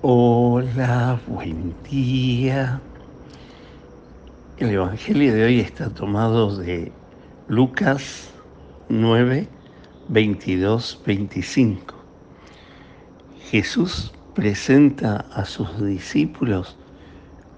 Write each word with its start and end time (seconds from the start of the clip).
Hola, 0.00 1.18
buen 1.26 1.74
día. 1.90 2.80
El 4.56 4.70
Evangelio 4.70 5.34
de 5.34 5.42
hoy 5.42 5.58
está 5.58 5.90
tomado 5.90 6.56
de 6.56 6.92
Lucas 7.48 8.30
9, 8.88 9.48
22, 10.06 11.02
25. 11.04 11.96
Jesús 13.50 14.12
presenta 14.36 15.26
a 15.32 15.44
sus 15.44 15.84
discípulos 15.84 16.76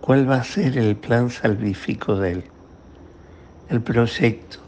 cuál 0.01 0.27
va 0.27 0.37
a 0.37 0.45
ser 0.45 0.79
el 0.79 0.97
plan 0.97 1.29
salvífico 1.29 2.17
de 2.17 2.33
él, 2.33 2.45
el 3.69 3.83
proyecto. 3.83 4.61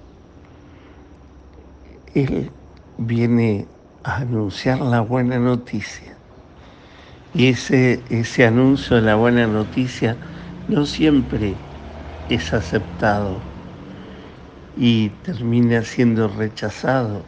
Él 2.12 2.50
viene 2.98 3.66
a 4.04 4.16
anunciar 4.16 4.78
la 4.82 5.00
buena 5.00 5.38
noticia 5.38 6.18
y 7.32 7.48
ese, 7.48 8.04
ese 8.10 8.44
anuncio 8.44 8.96
de 8.96 9.02
la 9.02 9.14
buena 9.14 9.46
noticia 9.46 10.18
no 10.68 10.84
siempre 10.84 11.56
es 12.28 12.52
aceptado 12.52 13.42
y 14.76 15.10
termina 15.22 15.82
siendo 15.82 16.28
rechazado 16.28 17.24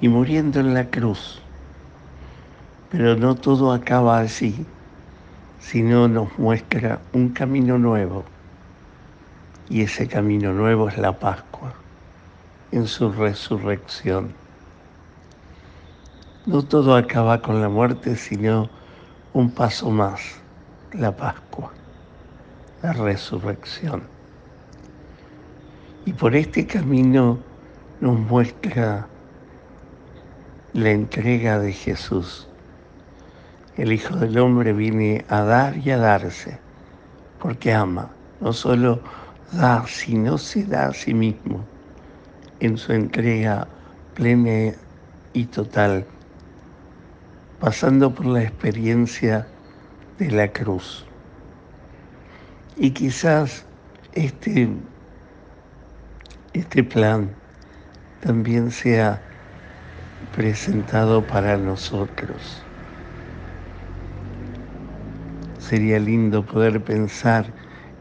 y 0.00 0.08
muriendo 0.08 0.60
en 0.60 0.74
la 0.74 0.90
cruz. 0.90 1.42
Pero 2.88 3.16
no 3.16 3.36
todo 3.36 3.72
acaba 3.72 4.18
así, 4.18 4.66
sino 5.58 6.08
nos 6.08 6.36
muestra 6.38 7.00
un 7.12 7.30
camino 7.30 7.78
nuevo. 7.78 8.24
Y 9.68 9.82
ese 9.82 10.08
camino 10.08 10.52
nuevo 10.52 10.88
es 10.88 10.98
la 10.98 11.20
Pascua, 11.20 11.72
en 12.72 12.88
su 12.88 13.12
resurrección. 13.12 14.34
No 16.46 16.62
todo 16.62 16.96
acaba 16.96 17.40
con 17.42 17.60
la 17.60 17.68
muerte, 17.68 18.16
sino 18.16 18.79
un 19.32 19.50
paso 19.50 19.90
más, 19.90 20.20
la 20.92 21.14
Pascua, 21.16 21.70
la 22.82 22.92
resurrección. 22.92 24.02
Y 26.04 26.12
por 26.12 26.34
este 26.34 26.66
camino 26.66 27.38
nos 28.00 28.18
muestra 28.18 29.06
la 30.72 30.90
entrega 30.90 31.58
de 31.60 31.72
Jesús. 31.72 32.48
El 33.76 33.92
Hijo 33.92 34.16
del 34.16 34.38
Hombre 34.38 34.72
viene 34.72 35.24
a 35.28 35.42
dar 35.42 35.76
y 35.76 35.90
a 35.90 35.98
darse, 35.98 36.58
porque 37.38 37.72
ama. 37.72 38.10
No 38.40 38.52
solo 38.52 39.00
da, 39.52 39.84
sino 39.86 40.38
se 40.38 40.64
da 40.64 40.86
a 40.86 40.94
sí 40.94 41.14
mismo 41.14 41.64
en 42.60 42.76
su 42.76 42.92
entrega 42.92 43.68
plena 44.14 44.74
y 45.32 45.44
total 45.44 46.06
pasando 47.60 48.12
por 48.12 48.24
la 48.24 48.42
experiencia 48.42 49.46
de 50.18 50.30
la 50.30 50.48
cruz. 50.48 51.04
Y 52.76 52.90
quizás 52.90 53.66
este, 54.14 54.70
este 56.54 56.82
plan 56.82 57.30
también 58.22 58.70
sea 58.70 59.20
presentado 60.34 61.26
para 61.26 61.58
nosotros. 61.58 62.62
Sería 65.58 65.98
lindo 65.98 66.44
poder 66.44 66.82
pensar 66.82 67.52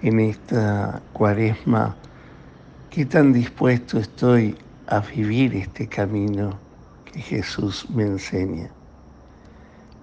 en 0.02 0.22
esta 0.22 1.02
cuaresma 1.12 1.98
qué 2.90 3.06
tan 3.06 3.34
dispuesto 3.34 4.00
estoy 4.00 4.58
a 4.88 5.02
vivir 5.02 5.54
este 5.54 5.88
camino 5.88 6.58
que 7.04 7.20
Jesús 7.20 7.86
me 7.90 8.04
enseña 8.04 8.72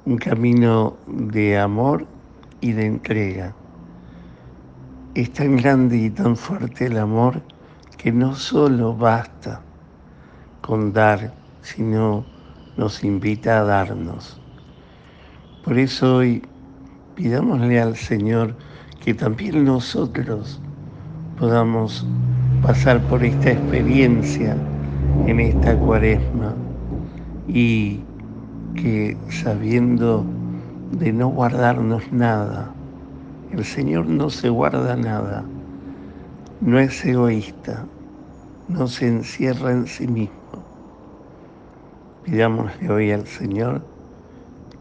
un 0.07 0.19
camino 0.19 0.97
de 1.09 1.59
amor 1.59 2.07
y 2.61 2.73
de 2.73 2.87
entrega. 2.87 3.53
Es 5.15 5.33
tan 5.33 5.57
grande 5.57 5.97
y 5.99 6.11
tan 6.11 6.37
fuerte 6.37 6.87
el 6.87 6.99
amor 6.99 7.43
que 7.99 8.13
no 8.13 8.37
solo 8.37 8.97
basta 8.97 9.61
con 10.61 10.93
dar, 10.93 11.35
sino 11.63 12.25
nos 12.77 13.03
invita 13.03 13.59
a 13.59 13.65
darnos. 13.65 14.41
Por 15.65 15.77
eso 15.77 16.19
hoy 16.19 16.43
pidámosle 17.17 17.81
al 17.81 17.97
Señor 17.97 18.55
que 19.05 19.13
también 19.13 19.65
nosotros 19.65 20.61
podamos 21.37 22.07
pasar 22.63 23.01
por 23.09 23.25
esta 23.25 23.51
experiencia 23.51 24.57
en 25.27 25.41
esta 25.41 25.77
cuaresma 25.77 26.55
y 27.49 28.01
que 28.77 29.17
sabiendo 29.31 30.25
de 30.93 31.13
no 31.13 31.29
guardarnos 31.29 32.13
nada, 32.13 32.73
el 33.51 33.65
Señor 33.65 34.07
no 34.07 34.31
se 34.31 34.49
guarda 34.49 34.97
nada, 34.97 35.45
no 36.61 36.79
es 36.79 37.05
egoísta, 37.05 37.85
no 38.69 38.87
se 38.87 39.09
encierra 39.09 39.73
en 39.73 39.87
sí 39.87 40.07
mismo. 40.07 40.37
Pidámosle 42.25 42.91
hoy 42.91 43.11
al 43.11 43.27
Señor 43.27 43.83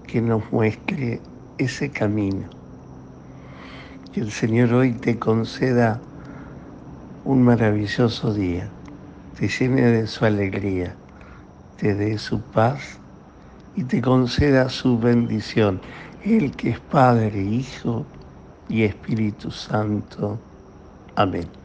que 0.07 0.21
nos 0.21 0.51
muestre 0.51 1.21
ese 1.57 1.89
camino. 1.89 2.47
Que 4.13 4.21
el 4.21 4.31
Señor 4.31 4.73
hoy 4.73 4.93
te 4.93 5.17
conceda 5.17 5.99
un 7.23 7.43
maravilloso 7.43 8.33
día, 8.33 8.69
te 9.39 9.47
llene 9.47 9.81
de 9.81 10.07
su 10.07 10.25
alegría, 10.25 10.95
te 11.77 11.95
dé 11.95 12.17
su 12.17 12.39
paz 12.41 12.99
y 13.75 13.83
te 13.83 14.01
conceda 14.01 14.69
su 14.69 14.97
bendición, 14.97 15.81
el 16.23 16.55
que 16.55 16.69
es 16.71 16.79
Padre, 16.79 17.41
Hijo 17.41 18.05
y 18.69 18.83
Espíritu 18.83 19.51
Santo. 19.51 20.39
Amén. 21.15 21.64